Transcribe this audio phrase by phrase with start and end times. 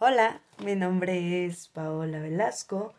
[0.00, 2.94] Hola, mi nombre es Paola Velasco.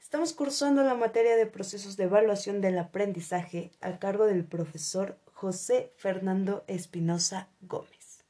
[0.00, 5.90] Estamos cursando la materia de procesos de evaluación del aprendizaje a cargo del profesor José
[5.96, 8.22] Fernando Espinosa Gómez.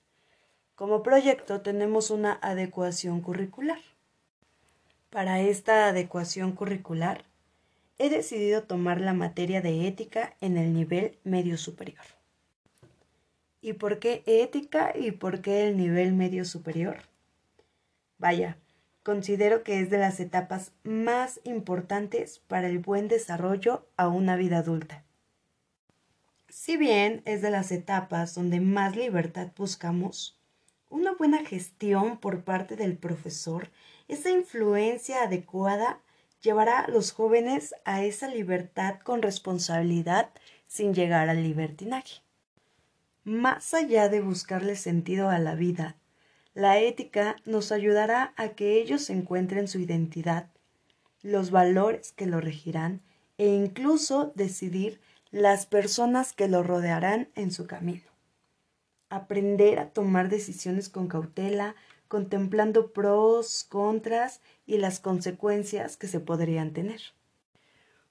[0.74, 3.80] Como proyecto tenemos una adecuación curricular.
[5.10, 7.26] Para esta adecuación curricular
[7.98, 12.06] he decidido tomar la materia de ética en el nivel medio superior.
[13.60, 17.02] ¿Y por qué ética y por qué el nivel medio superior?
[18.18, 18.58] Vaya,
[19.02, 24.58] considero que es de las etapas más importantes para el buen desarrollo a una vida
[24.58, 25.04] adulta.
[26.48, 30.40] Si bien es de las etapas donde más libertad buscamos,
[30.88, 33.70] una buena gestión por parte del profesor,
[34.06, 36.00] esa influencia adecuada
[36.40, 40.30] llevará a los jóvenes a esa libertad con responsabilidad
[40.66, 42.22] sin llegar al libertinaje.
[43.24, 45.96] Más allá de buscarle sentido a la vida,
[46.54, 50.48] la ética nos ayudará a que ellos encuentren su identidad,
[51.22, 53.02] los valores que lo regirán
[53.38, 55.00] e incluso decidir
[55.32, 58.04] las personas que lo rodearán en su camino.
[59.08, 61.74] Aprender a tomar decisiones con cautela,
[62.06, 67.00] contemplando pros, contras y las consecuencias que se podrían tener.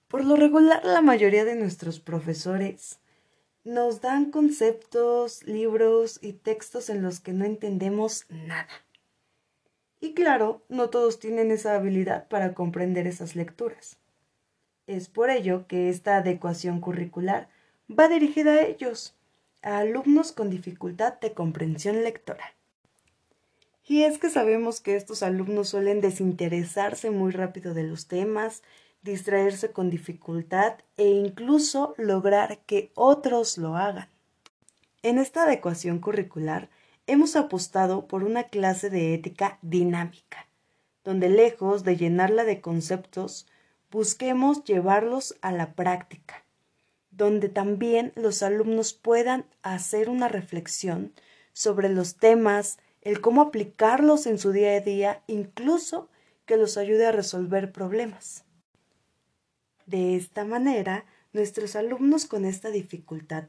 [0.09, 2.99] Por lo regular, la mayoría de nuestros profesores
[3.63, 8.85] nos dan conceptos, libros y textos en los que no entendemos nada.
[10.01, 13.97] Y claro, no todos tienen esa habilidad para comprender esas lecturas.
[14.85, 17.47] Es por ello que esta adecuación curricular
[17.89, 19.15] va dirigida a ellos,
[19.61, 22.53] a alumnos con dificultad de comprensión lectora.
[23.85, 28.61] Y es que sabemos que estos alumnos suelen desinteresarse muy rápido de los temas,
[29.03, 34.07] distraerse con dificultad e incluso lograr que otros lo hagan.
[35.01, 36.69] En esta adecuación curricular
[37.05, 40.47] hemos apostado por una clase de ética dinámica,
[41.03, 43.45] donde lejos de llenarla de conceptos,
[43.91, 46.45] busquemos llevarlos a la práctica,
[47.11, 51.13] donde también los alumnos puedan hacer una reflexión
[51.51, 56.09] sobre los temas, el cómo aplicarlos en su día a día, incluso
[56.45, 58.45] que los ayude a resolver problemas.
[59.85, 63.45] De esta manera, nuestros alumnos con esta dificultad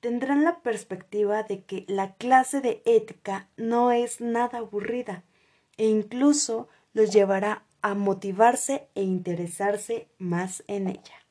[0.00, 5.24] tendrán la perspectiva de que la clase de ética no es nada aburrida
[5.78, 11.23] e incluso los llevará a motivarse e interesarse más en ella.